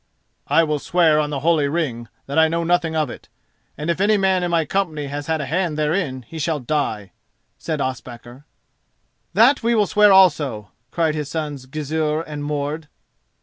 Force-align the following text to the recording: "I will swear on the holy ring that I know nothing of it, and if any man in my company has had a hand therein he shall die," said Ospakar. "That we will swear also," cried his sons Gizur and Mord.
"I 0.47 0.63
will 0.63 0.79
swear 0.79 1.19
on 1.19 1.29
the 1.29 1.41
holy 1.41 1.67
ring 1.67 2.07
that 2.25 2.39
I 2.39 2.47
know 2.47 2.63
nothing 2.63 2.95
of 2.95 3.11
it, 3.11 3.29
and 3.77 3.87
if 3.91 4.01
any 4.01 4.17
man 4.17 4.41
in 4.41 4.49
my 4.49 4.65
company 4.65 5.05
has 5.05 5.27
had 5.27 5.41
a 5.41 5.45
hand 5.45 5.77
therein 5.77 6.23
he 6.27 6.39
shall 6.39 6.59
die," 6.59 7.11
said 7.59 7.79
Ospakar. 7.79 8.45
"That 9.35 9.61
we 9.61 9.75
will 9.75 9.85
swear 9.85 10.11
also," 10.11 10.71
cried 10.89 11.13
his 11.13 11.29
sons 11.29 11.67
Gizur 11.67 12.21
and 12.21 12.43
Mord. 12.43 12.87